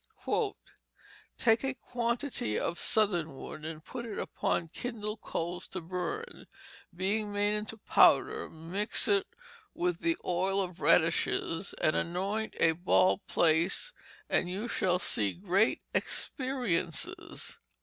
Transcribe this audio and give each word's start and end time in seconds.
"Take 1.37 1.63
a 1.63 1.75
quantitye 1.75 2.57
of 2.59 2.79
Suthernwood 2.79 3.63
and 3.63 3.85
put 3.85 4.07
it 4.07 4.17
upon 4.17 4.69
kindled 4.69 5.21
coales 5.21 5.67
to 5.67 5.79
burn 5.81 6.25
and 6.27 6.47
being 6.95 7.31
made 7.31 7.53
into 7.53 7.77
powder 7.77 8.49
mix 8.49 9.07
it 9.07 9.27
with 9.75 9.99
the 9.99 10.17
oyle 10.25 10.59
of 10.59 10.81
radishes 10.81 11.75
and 11.79 11.95
anoynt 11.95 12.55
a 12.59 12.71
balde 12.71 13.21
place 13.27 13.93
and 14.27 14.49
you 14.49 14.67
shall 14.67 14.97
see 14.97 15.33
great 15.33 15.83
experiences." 15.93 17.59